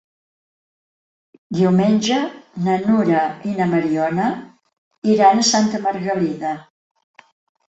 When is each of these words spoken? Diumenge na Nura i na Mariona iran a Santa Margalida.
Diumenge 1.57 2.17
na 2.67 2.77
Nura 2.85 3.21
i 3.51 3.53
na 3.59 3.67
Mariona 3.75 4.27
iran 5.17 5.43
a 5.43 5.47
Santa 5.51 5.83
Margalida. 5.85 6.57